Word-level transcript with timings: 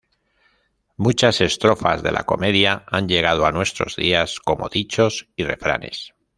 Muchas 0.97 1.41
estrofas 1.41 2.01
de 2.01 2.11
la 2.11 2.23
comedia 2.23 2.85
han 2.87 3.07
llegado 3.07 3.45
a 3.45 3.51
nuestros 3.51 3.95
días 3.95 4.39
como 4.39 4.67
dichos 4.67 5.29
y 5.35 5.43
refranes. 5.43 6.15